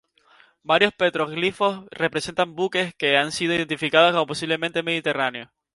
Varios 0.63 0.95
petroglifos 0.95 1.85
representan 1.91 2.55
buques 2.55 2.95
que 2.95 3.17
han 3.17 3.31
sido 3.31 3.53
identificados 3.53 4.13
como 4.13 4.25
posiblemente 4.25 4.81
mediterráneos. 4.81 5.49